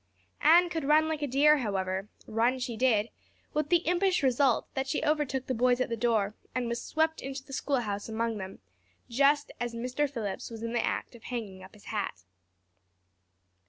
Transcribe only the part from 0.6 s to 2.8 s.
could run like a deer, however; run she